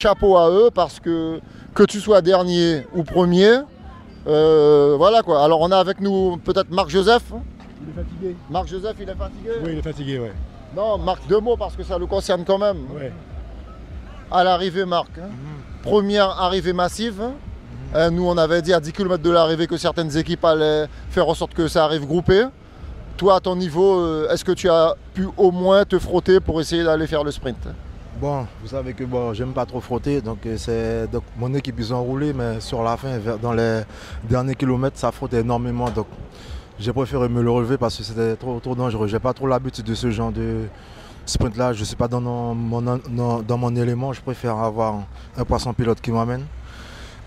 [0.00, 1.40] chapeau à eux parce que
[1.74, 3.50] que tu sois dernier ou premier,
[4.28, 5.42] euh, voilà quoi.
[5.42, 7.24] Alors on a avec nous peut-être Marc Joseph.
[7.32, 8.36] Il est fatigué.
[8.48, 10.32] Marc Joseph, il est fatigué Oui, il est fatigué, ouais.
[10.76, 12.76] Non, Marc, deux mots parce que ça le concerne quand même.
[12.94, 13.12] ouais.
[14.30, 15.08] À l'arrivée, Marc.
[15.18, 15.26] hein.
[15.26, 15.82] Mhm.
[15.82, 17.20] Première arrivée massive.
[17.94, 18.10] hein.
[18.10, 21.34] nous, on avait dit à 10 km de l'arrivée que certaines équipes allaient faire en
[21.34, 22.44] sorte que ça arrive groupé.
[23.16, 26.60] Toi, à ton niveau, euh, est-ce que tu as pu au moins te frotter pour
[26.60, 27.66] essayer d'aller faire le sprint?
[28.20, 31.06] Bon, vous savez que bon, j'aime pas trop frotter, donc euh, c'est
[31.36, 33.82] mon équipe ils ont roulé, mais sur la fin, dans les
[34.24, 36.08] derniers kilomètres, ça frottait énormément, donc
[36.80, 39.06] j'ai préféré me le relever parce que c'était trop, trop dangereux.
[39.06, 40.64] J'ai pas trop l'habitude de ce genre de
[41.26, 41.72] sprint là.
[41.72, 44.12] Je suis pas dans mon, mon élément.
[44.12, 45.02] Je préfère avoir
[45.36, 46.44] un poisson pilote qui m'amène.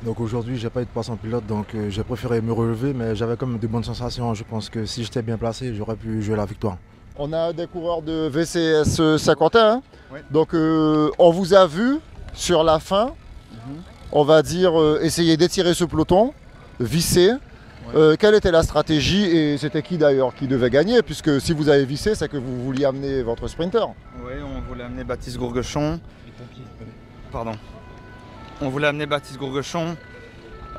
[0.04, 3.16] Donc aujourd'hui, j'ai pas eu de poisson pilote, donc euh, j'ai préféré me relever, mais
[3.16, 4.34] j'avais quand même de bonnes sensations.
[4.34, 6.78] Je pense que si j'étais bien placé, j'aurais pu jouer la victoire.
[7.18, 9.74] On a des coureurs de VCS Saint-Quentin.
[9.76, 9.82] hein.
[10.12, 10.24] Ouais.
[10.32, 12.00] Donc euh, on vous a vu
[12.34, 13.12] sur la fin,
[14.12, 16.34] on va dire, euh, essayer d'étirer ce peloton,
[16.80, 17.32] visser.
[17.96, 21.02] Euh, quelle était la stratégie et c'était qui d'ailleurs qui devait gagner?
[21.02, 23.86] Puisque si vous avez vissé, c'est que vous vouliez amener votre sprinter.
[24.24, 26.00] Oui, on voulait amener Baptiste Gourguechon.
[27.32, 27.54] Pardon.
[28.62, 29.98] On voulait amener Baptiste Gourguechon.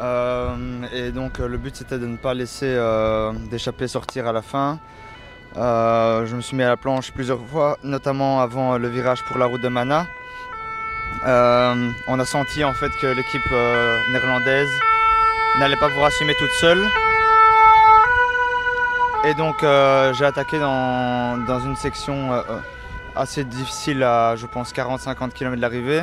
[0.01, 0.57] Euh,
[0.95, 4.41] et donc euh, le but c'était de ne pas laisser euh, d'échapper sortir à la
[4.42, 4.79] fin.
[5.56, 9.39] Euh, je me suis mis à la planche plusieurs fois, notamment avant le virage pour
[9.39, 10.06] la route de Mana.
[11.27, 14.70] Euh, on a senti en fait que l'équipe euh, néerlandaise
[15.58, 16.83] n'allait pas pouvoir assumer toute seule.
[19.25, 22.42] Et donc j'ai attaqué dans, dans une section
[23.14, 26.03] assez difficile à je pense 40-50 km de l'arrivée.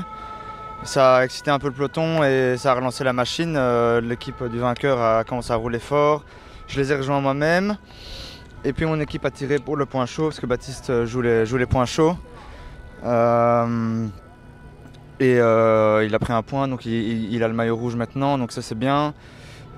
[0.83, 3.59] Ça a excité un peu le peloton et ça a relancé la machine.
[3.99, 6.23] L'équipe du vainqueur a commencé à rouler fort.
[6.67, 7.75] Je les ai rejoints moi-même.
[8.65, 11.21] Et puis mon équipe a tiré pour le point chaud parce que Baptiste euh, joue
[11.21, 12.17] les, joue les points chauds.
[13.05, 14.05] Euh,
[15.21, 18.51] et euh, il a pris un point, donc il, a le maillot rouge maintenant, donc
[18.51, 19.13] ça c'est bien.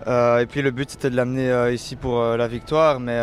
[0.07, 3.17] Et puis le but c'était de l'amener ici pour la victoire, mais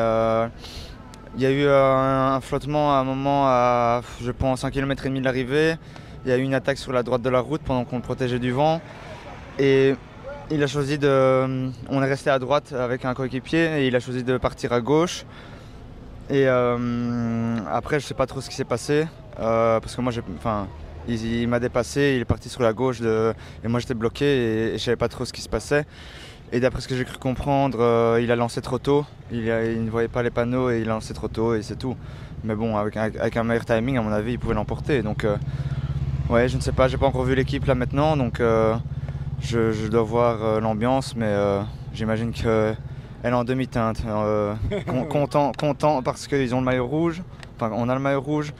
[1.37, 5.09] il y a eu un, flottement à un moment à, je pense, 1 km et
[5.09, 5.77] demi de l'arrivée.
[6.25, 8.03] Il y a eu une attaque sur la droite de la route pendant qu'on le
[8.03, 8.81] protégeait du vent.
[9.61, 9.95] Et
[10.51, 11.71] il a choisi de.
[11.89, 14.81] On est resté à droite avec un coéquipier et il a choisi de partir à
[14.81, 15.25] gauche.
[16.31, 19.07] Et euh, après, je sais pas trop ce qui s'est passé.
[19.41, 20.23] euh, parce que moi, j'ai.
[21.11, 24.79] Il, m'a dépassé, il est parti sur la gauche et moi j'étais bloqué et, et
[24.79, 25.87] je savais pas trop ce qui se passait.
[26.53, 29.07] Et d'après ce que j'ai cru comprendre, euh, il a lancé trop tôt.
[29.33, 31.97] Il, ne voyait pas les panneaux et il a lancé trop tôt et c'est tout.
[32.45, 35.03] Mais bon, avec un, meilleur timing, à mon avis, il pouvait l'emporter.
[35.03, 35.27] Donc,
[36.29, 38.43] ouais, je ne sais pas, j'ai pas encore vu l'équipe là maintenant, donc
[39.41, 41.35] je, dois voir l'ambiance, mais
[41.95, 42.33] j'imagine
[43.23, 44.03] qu'elle est en demi-teinte.
[44.07, 44.55] Euh,
[44.87, 47.23] con- content, content parce qu'ils ont le maillot rouge.
[47.57, 48.53] Enfin, on a le maillot rouge,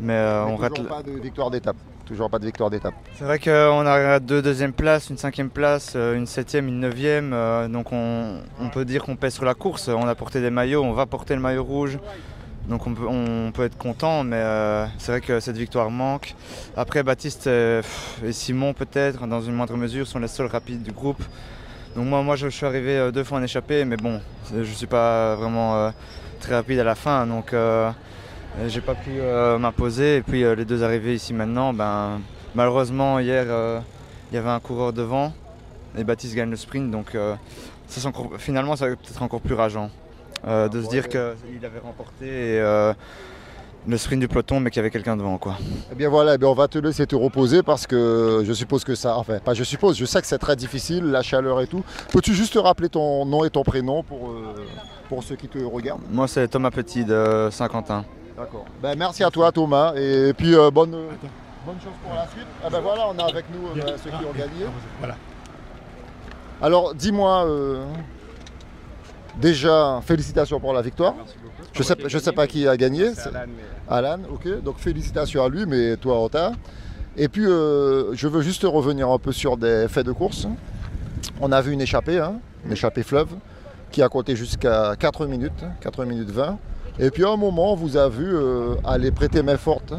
[0.00, 0.74] mais euh, on rate.
[0.74, 1.76] toujours pas de victoire d'étape.
[2.06, 2.94] Toujours pas de victoire d'étape.
[3.18, 7.34] C'est vrai qu'on a deux deuxièmes places, une cinquième place, euh, une septième, une neuvième.
[7.70, 9.88] donc on, on peut dire qu'on pèse sur la course.
[9.88, 11.98] On a porté des maillots, on va porter le maillot rouge.
[12.66, 16.34] Donc on peut, on peut être content, mais euh, c'est vrai que cette victoire manque.
[16.76, 17.80] Après Baptiste et
[18.32, 21.22] Simon peut-être, dans une moindre mesure, sont les seuls rapides du groupe.
[21.96, 24.20] Donc moi, moi je suis arrivé euh, deux fois en échappée, mais bon,
[24.52, 25.90] je ne suis pas vraiment euh,
[26.40, 27.26] très rapide à la fin.
[27.26, 27.90] Donc euh,
[28.68, 29.10] J'ai pas pu
[29.58, 32.20] m'imposer et puis les deux arrivées ici maintenant, ben,
[32.54, 33.44] malheureusement hier
[34.30, 35.32] il y avait un coureur devant
[35.96, 37.38] et Baptiste gagne le sprint donc ça,
[37.86, 39.90] c'est encore- finalement ça va peut-être encore plus rageant
[40.46, 41.18] euh, de se dire qu'il
[41.64, 42.92] avait remporté et, euh,
[43.86, 45.56] le sprint du peloton mais qu'il y avait quelqu'un devant quoi.
[45.90, 48.84] Eh bien voilà, eh bien, on va te laisser te reposer parce que je suppose
[48.84, 49.16] que ça.
[49.16, 51.82] Enfin, pas je suppose, je sais que c'est très difficile, la chaleur et tout.
[52.12, 54.54] Peux-tu juste te rappeler ton nom et ton prénom pour, euh,
[55.08, 56.02] pour ceux qui te regardent?
[56.10, 58.04] Moi c'est Thomas Petit de Saint-Quentin.
[58.36, 58.66] D'accord.
[58.82, 62.46] Ben, merci à toi Thomas et puis euh, bonne, bonne chance pour la suite.
[62.64, 64.66] Ah ben voilà, on a avec nous euh, ceux qui ont gagné.
[64.98, 65.16] Voilà.
[66.60, 67.84] Alors dis-moi, euh,
[69.40, 71.14] déjà félicitations pour la victoire.
[71.72, 73.12] Je sais, je sais pas qui a gagné.
[73.88, 74.62] Alan, ok.
[74.62, 76.52] Donc félicitations à lui, mais toi en retard.
[77.16, 80.46] Et puis euh, je veux juste revenir un peu sur des faits de course.
[81.40, 82.34] On a vu une échappée, hein,
[82.64, 83.28] une échappée fleuve,
[83.90, 86.58] qui a compté jusqu'à 4 minutes, 4 minutes 20.
[87.00, 89.94] Et puis à un moment, on vous a vu euh, aller prêter main forte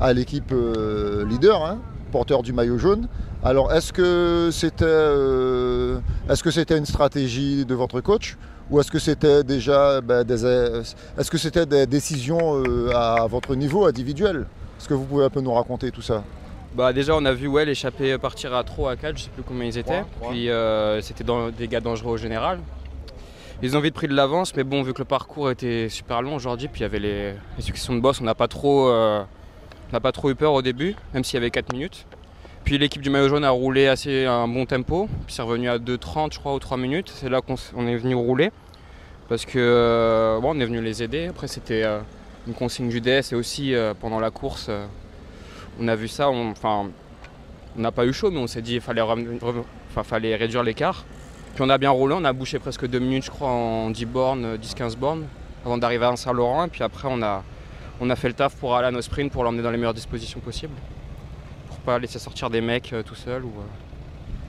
[0.00, 1.78] à l'équipe euh, leader, hein,
[2.14, 3.08] porteur du maillot jaune.
[3.42, 5.98] Alors est-ce que c'était euh,
[6.30, 8.36] est-ce que c'était une stratégie de votre coach
[8.70, 13.56] ou est-ce que c'était déjà ben, des, est-ce que c'était des décisions euh, à votre
[13.56, 14.46] niveau individuel?
[14.78, 16.22] Est-ce que vous pouvez un peu nous raconter tout ça?
[16.76, 19.42] Bah déjà on a vu ouais l'échappée partir à 3 à 4, je sais plus
[19.42, 20.04] combien ils étaient.
[20.30, 22.60] Puis euh, c'était dans des gars dangereux au général.
[23.60, 26.36] Ils ont vite pris de l'avance, mais bon vu que le parcours était super long
[26.36, 29.24] aujourd'hui, puis il y avait les, les successions de boss, on n'a pas trop euh,
[29.90, 32.06] on n'a pas trop eu peur au début, même s'il y avait 4 minutes.
[32.64, 35.78] Puis l'équipe du maillot jaune a roulé assez un bon tempo, puis c'est revenu à
[35.78, 37.12] 2,30 je crois ou 3 minutes.
[37.14, 38.50] C'est là qu'on est venu rouler
[39.28, 41.26] parce que euh, on est venu les aider.
[41.26, 42.00] Après c'était euh,
[42.46, 44.70] une consigne du DS et aussi euh, pendant la course
[45.78, 46.30] on a vu ça.
[46.30, 46.88] Enfin
[47.76, 49.02] on n'a pas eu chaud mais on s'est dit qu'il fallait,
[50.02, 51.04] fallait réduire l'écart.
[51.54, 54.06] Puis on a bien roulé, on a bouché presque 2 minutes je crois en 10
[54.06, 55.26] bornes, 10-15 bornes
[55.66, 57.42] avant d'arriver à Saint-Laurent et puis après on a,
[58.00, 59.94] on a fait le taf pour aller à nos sprints pour l'emmener dans les meilleures
[59.94, 60.74] dispositions possibles
[61.84, 63.44] pas laisser sortir des mecs euh, tout seul.
[63.44, 63.83] Ou, euh.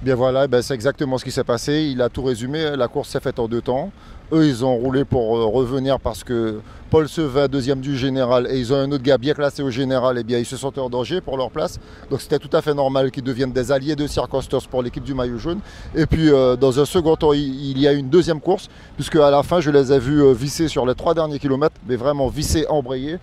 [0.01, 1.89] Bien voilà, ben c'est exactement ce qui s'est passé.
[1.91, 2.75] Il a tout résumé.
[2.75, 3.91] La course s'est faite en deux temps.
[4.33, 6.59] Eux, ils ont roulé pour euh, revenir parce que
[6.89, 10.17] Paul Sevin, deuxième du général, et ils ont un autre gars bien classé au général,
[10.17, 11.79] et bien ils se sentaient en danger pour leur place.
[12.09, 15.13] Donc c'était tout à fait normal qu'ils deviennent des alliés de circonstances pour l'équipe du
[15.13, 15.59] maillot jaune.
[15.95, 19.43] Et puis dans un second temps, il, y a une deuxième course, puisque à la
[19.43, 23.19] fin, je les ai vus visser sur les trois derniers kilomètres, mais vraiment visser, embrayer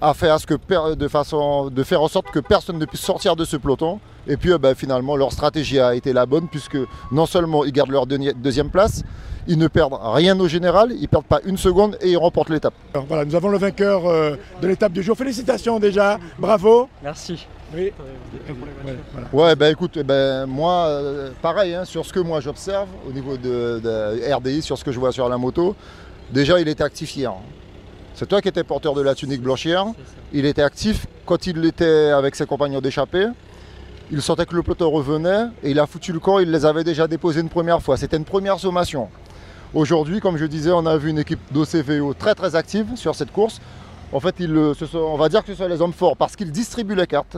[0.00, 3.36] à faire, ce que, de, façon, de faire en sorte que personne ne puisse sortir
[3.36, 4.00] de ce peloton.
[4.28, 6.78] Et puis euh, ben, finalement, leur stratégie a été la bonne, puisque
[7.12, 9.02] non seulement ils gardent leur deuxième place,
[9.48, 12.50] ils ne perdent rien au général, ils ne perdent pas une seconde et ils remportent
[12.50, 12.74] l'étape.
[13.08, 15.16] Voilà, nous avons le vainqueur euh, de l'étape du jour.
[15.16, 16.88] Félicitations déjà, bravo.
[17.02, 17.46] Merci.
[17.74, 17.92] Oui.
[19.32, 23.36] Ouais, ben écoute, ben, moi, euh, pareil, hein, sur ce que moi j'observe au niveau
[23.36, 25.74] de, de, RDI, sur ce que je vois sur la moto,
[26.30, 27.32] déjà il était actif hier.
[28.18, 29.84] C'est toi qui étais porteur de la tunique blanchière.
[30.32, 33.26] Il était actif quand il était avec ses compagnons d'échappée.
[34.10, 36.38] Il sentait que le peloton revenait et il a foutu le camp.
[36.38, 37.98] Il les avait déjà déposés une première fois.
[37.98, 39.10] C'était une première sommation.
[39.74, 43.30] Aujourd'hui, comme je disais, on a vu une équipe d'OCVO très très active sur cette
[43.32, 43.60] course.
[44.14, 44.34] En fait,
[44.94, 47.36] on va dire que ce sont les hommes forts parce qu'ils distribuent les cartes.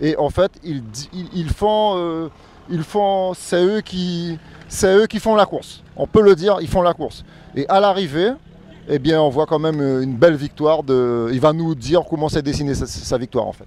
[0.00, 2.28] Et en fait, euh,
[2.68, 4.40] ils font c'est eux, qui,
[4.82, 5.84] eux qui font la course.
[5.94, 7.24] On peut le dire, ils font la course.
[7.54, 8.32] Et à l'arrivée,
[8.88, 10.80] eh bien, on voit quand même une belle victoire.
[10.88, 13.66] Il va nous dire comment s'est dessinée sa, victoire en fait.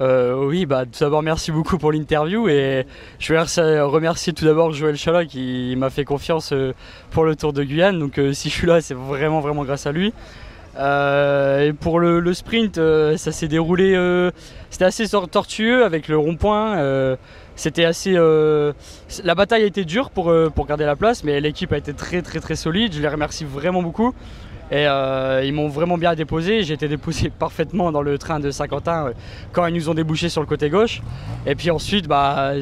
[0.00, 2.86] Euh, oui, bah, tout d'abord merci beaucoup pour l'interview et
[3.18, 6.72] je vais remercier tout d'abord Joël Chala qui m'a fait confiance euh,
[7.10, 7.98] pour le Tour de Guyane.
[7.98, 10.14] Donc euh, si je suis là, c'est vraiment vraiment grâce à lui.
[10.78, 13.92] et pour le, sprint, ça s'est déroulé,
[14.70, 17.16] c'était assez tortueux avec le rond-point.
[17.56, 21.76] c'était assez, la bataille a été dure pour, pour garder la place, mais l'équipe a
[21.76, 22.94] été très très très solide.
[22.94, 24.14] Je les remercie vraiment beaucoup.
[24.70, 26.62] Et euh, ils m'ont vraiment bien déposé.
[26.62, 29.12] J'ai été déposé parfaitement dans le train de Saint-Quentin euh,
[29.52, 31.02] quand ils nous ont débouché sur le côté gauche.
[31.46, 32.52] Et puis ensuite, bah,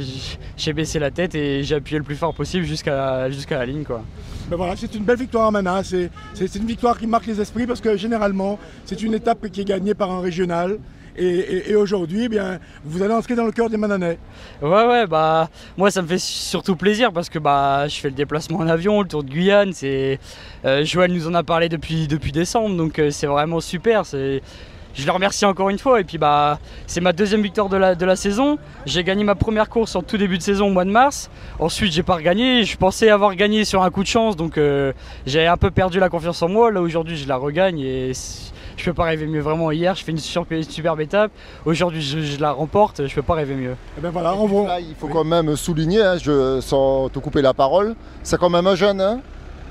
[0.56, 3.84] j'ai baissé la tête et j'ai appuyé le plus fort possible jusqu'à la ligne.
[3.84, 4.02] Quoi.
[4.48, 5.82] Ben voilà, c'est une belle victoire à Mana.
[5.84, 9.68] C'est une victoire qui marque les esprits parce que généralement, c'est une étape qui est
[9.68, 10.78] gagnée par un régional.
[11.18, 14.18] Et, aujourd'hui, eh bien, vous allez entrer dans le cœur des Mananais.
[14.62, 18.14] Ouais, ouais, bah, moi ça me fait surtout plaisir parce que bah, je fais le
[18.14, 19.72] déplacement en avion, le tour de Guyane.
[19.72, 20.20] C'est,
[20.64, 24.04] euh, Joël nous en a parlé depuis, depuis décembre, donc euh, c'est vraiment super.
[24.94, 26.00] Je le remercie encore une fois.
[26.00, 28.58] Et puis bah, c'est ma deuxième victoire de la, de la saison.
[28.86, 31.30] J'ai gagné ma première course en tout début de saison au mois de mars.
[31.58, 32.64] Ensuite, j'ai pas regagné.
[32.64, 34.92] Je pensais avoir gagné sur un coup de chance, donc euh,
[35.26, 36.70] j'ai un peu perdu la confiance en moi.
[36.70, 38.12] Là aujourd'hui, je la regagne et
[38.78, 39.40] je peux pas rêver mieux.
[39.40, 41.30] Vraiment, hier, je fais une superbe étape.
[41.64, 43.06] Aujourd'hui, je, la remporte.
[43.06, 43.72] Je peux pas rêver mieux.
[43.72, 44.34] Et eh ben voilà,
[44.80, 48.66] il faut quand même souligner, hein, je, sans te couper la parole, c'est quand même
[48.66, 49.00] un jeune.
[49.00, 49.20] Hein.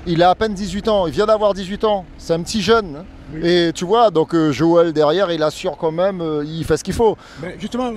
[0.06, 1.06] il a à peine 18 ans.
[1.06, 2.04] Il vient d'avoir 18 ans.
[2.18, 2.96] C'est un petit jeune.
[3.00, 3.04] Hein.
[3.42, 6.84] Et tu vois, donc euh, Joël derrière, il assure quand même, euh, il fait ce
[6.84, 7.16] qu'il faut.
[7.42, 7.90] Mais justement,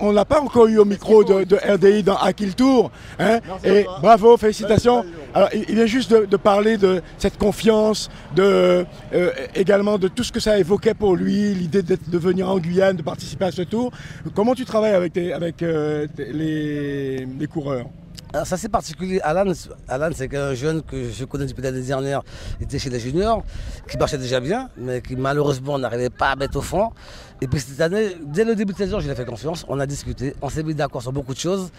[0.00, 2.90] on l'a pas encore eu au micro de, RDI dans Akil Tour.
[3.18, 5.04] Hein et bravo, félicitations.
[5.32, 10.32] Alors, il vient juste de, parler de cette confiance, de, euh, également de tout ce
[10.32, 13.92] que ça évoquait pour lui, l'idée de venir en Guyane, de participer à ce tour.
[14.34, 17.86] Comment tu travailles avec, avec les coureurs?
[18.42, 19.20] Ça c'est particulier.
[19.20, 19.52] Alan,
[19.86, 22.22] Alan c'est un jeune que je connais depuis l'année dernière,
[22.58, 23.44] il était chez les juniors,
[23.88, 26.90] qui marchait déjà bien, mais qui malheureusement n'arrivait pas à mettre au fond.
[27.40, 29.78] Et puis cette année, dès le début de saison, je lui ai fait confiance, on
[29.78, 31.70] a discuté, on s'est mis d'accord sur beaucoup de choses.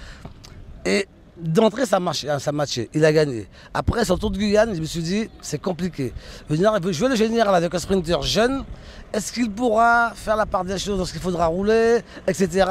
[0.85, 1.07] Et
[1.37, 3.47] d'entrée, ça marchait, ça matchait, il a gagné.
[3.73, 6.13] Après, le tour de Guyane, je me suis dit, c'est compliqué.
[6.49, 8.63] Venir jouer le général avec un sprinter jeune,
[9.11, 12.65] est-ce qu'il pourra faire la part des choses lorsqu'il faudra rouler, etc.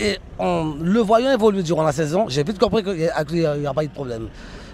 [0.00, 3.06] Et en le voyant évoluer durant la saison, j'ai vite compris qu'il n'y
[3.64, 4.28] aura pas eu de problème.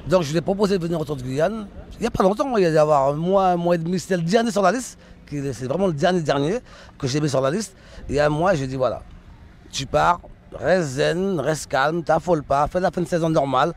[0.09, 1.67] Donc je lui ai proposé de venir autour de Guyane.
[1.95, 3.99] Il n'y a pas longtemps, il y a d'avoir un mois, un mois et demi,
[3.99, 4.99] c'était le dernier sur la liste.
[5.31, 6.59] C'est vraiment le dernier dernier
[6.99, 7.77] que j'ai mis sur la liste.
[8.09, 9.03] Et à moi, j'ai dit voilà,
[9.71, 10.21] tu pars,
[10.55, 13.75] reste zen, reste calme, t'affole pas, fais la fin de saison normale.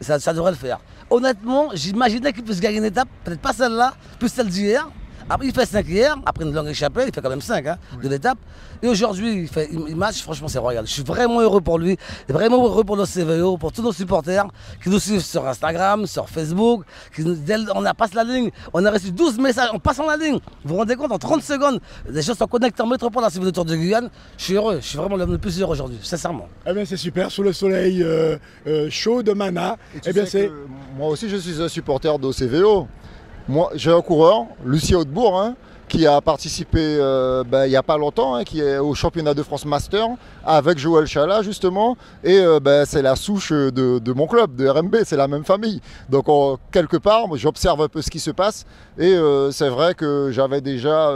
[0.00, 0.78] Ça, ça devrait le faire.
[1.08, 4.88] Honnêtement, j'imaginais qu'il puisse gagner une étape, peut-être pas celle-là, plus celle d'hier.
[5.28, 7.76] Après, il fait 5 hier, après une longue échappée, il fait quand même 5 hein,
[8.02, 8.38] de l'étape.
[8.82, 10.84] Et aujourd'hui, il fait il match, franchement, c'est royal.
[10.86, 11.96] Je suis vraiment heureux pour lui,
[12.28, 14.46] vraiment heureux pour nos CVO, pour tous nos supporters
[14.82, 16.84] qui nous suivent sur Instagram, sur Facebook.
[17.14, 20.06] Qui nous, dès- on a passé la ligne, on a reçu 12 messages en passant
[20.06, 20.38] la ligne.
[20.64, 23.52] Vous vous rendez compte, en 30 secondes, les gens sont connectés en métropole à la
[23.52, 24.10] Tour de Guyane.
[24.36, 26.48] Je suis heureux, je suis vraiment le plus heureux aujourd'hui, sincèrement.
[26.66, 28.36] Eh bien, c'est super, sous le soleil euh,
[28.66, 29.76] euh, chaud de Mana.
[29.94, 30.46] Et tu Eh bien, sais c'est.
[30.48, 30.66] que
[30.98, 32.88] moi aussi, je suis un supporter d'OCVO.
[33.48, 35.54] Moi, j'ai un coureur, Lucien Hautebourg, hein,
[35.88, 39.34] qui a participé euh, ben, il n'y a pas longtemps, hein, qui est au championnat
[39.34, 40.06] de France Master
[40.44, 41.96] avec Joël Chala, justement.
[42.24, 45.80] Et euh, ben, c'est la souche de, mon club, de RMB, c'est la même famille.
[46.08, 48.64] Donc, on- quelque part, j'observe un peu ce qui se passe.
[48.96, 51.10] Et euh, c'est vrai que j'avais déjà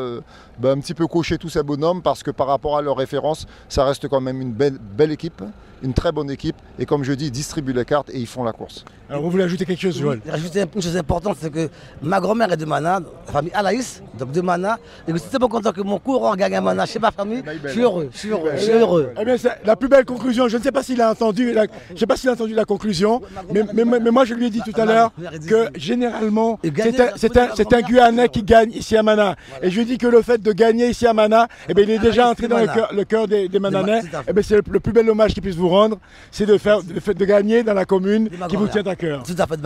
[0.58, 3.46] ben, un petit peu coché tous ces bonhommes parce que par rapport à leurs références,
[3.68, 5.42] ça reste quand même une belle, belle équipe,
[5.82, 6.56] une très bonne équipe.
[6.78, 8.84] Et comme je dis, ils distribuent les cartes et ils font la course.
[9.08, 10.20] Alors, vous voulez ajouter quelque chose, Joël?
[10.24, 11.68] Oui, Rajouter une chose importante, c'est que
[12.02, 14.78] ma grand-mère est de Mana, la famille Alaïs, donc de Mana.
[15.06, 17.42] Et que je suis tellement content que mon coureur gagne à Mana chez ma famille.
[17.64, 19.10] Je suis heureux, je suis heureux, je suis heureux.
[19.20, 20.48] Eh bien, c'est la plus belle conclusion.
[20.48, 22.64] Je ne sais pas s'il a entendu la, je sais pas s'il a entendu la
[22.64, 23.22] conclusion,
[23.52, 25.12] mais, mais- mais- mais moi je lui ai dit tout à l'heure
[25.46, 29.36] que généralement c'est un, c'est un- c'est un Guyanais qui gagne ici à Mana.
[29.62, 31.84] Et je lui ai dit que le fait de gagner ici à Mana, eh bien,
[31.84, 34.02] il est déjà Ah, entré c'est dans le cœur, le cœur des, des Mananais.
[34.28, 35.98] Eh bien, c'est le, plus bel hommage qu'il puisse vous rendre,
[36.30, 39.22] c'est de faire, de, gagner dans la commune qui vous tient à cœur.
[39.22, 39.56] Tout à fait.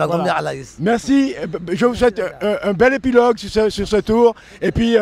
[0.79, 1.33] Merci.
[1.41, 4.35] Eh ben, Je vous souhaite un, un bel épilogue sur ce, sur ce tour.
[4.61, 4.95] Et puis,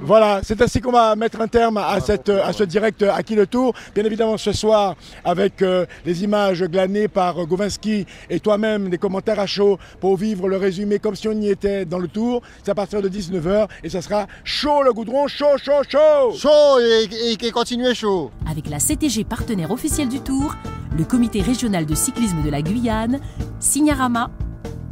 [0.00, 3.34] Voilà, c'est ainsi qu'on va mettre un terme à, cette, à ce direct à qui
[3.34, 3.74] le tour.
[3.94, 8.98] Bien évidemment, ce soir, avec euh, les images glanées par euh, Gowinski et toi-même, des
[8.98, 12.42] commentaires à chaud pour vivre le résumé comme si on y était dans le tour.
[12.62, 16.32] C'est à partir de 19h et ça sera chaud le goudron, chaud, chaud, chaud.
[16.36, 18.30] Chaud et, et, et continuez chaud.
[18.50, 20.54] Avec la CTG partenaire officielle du Tour,
[20.96, 23.20] le comité régional de cyclisme de la Guyane,
[23.58, 24.30] Signarama,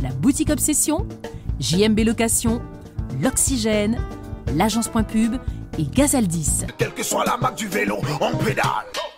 [0.03, 1.07] la boutique Obsession,
[1.61, 2.61] JMB Location,
[3.21, 3.99] l'Oxygène,
[4.55, 5.37] l'agence Point Pub
[5.79, 6.65] et Gazaldis.
[6.79, 8.67] Quelle que soit la marque du vélo, on pédale.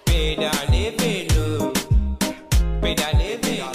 [0.05, 1.73] Pédalez vélo,
[2.81, 3.67] pédalez vélo.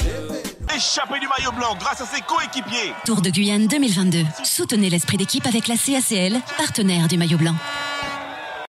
[0.75, 2.93] Échappé du maillot blanc grâce à ses coéquipiers.
[3.05, 4.23] Tour de Guyane 2022.
[4.43, 7.55] Soutenez l'esprit d'équipe avec la CACL, partenaire du maillot blanc.